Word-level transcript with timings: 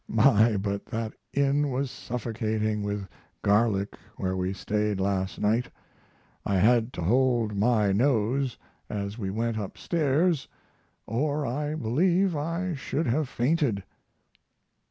My, 0.07 0.57
but 0.57 0.87
that 0.87 1.13
inn 1.31 1.69
was 1.69 1.91
suffocating 1.91 2.81
with 2.81 3.07
garlic 3.43 3.93
where 4.17 4.35
we 4.35 4.51
stayed 4.51 4.99
last 4.99 5.39
night! 5.39 5.69
I 6.43 6.55
had 6.55 6.91
to 6.93 7.03
hold 7.03 7.55
my 7.55 7.91
nose 7.91 8.57
as 8.89 9.19
we 9.19 9.29
went 9.29 9.59
up 9.59 9.77
stairs 9.77 10.47
or 11.05 11.45
I 11.45 11.75
believe 11.75 12.35
I 12.35 12.73
should 12.73 13.05
have 13.05 13.29
fainted. 13.29 13.83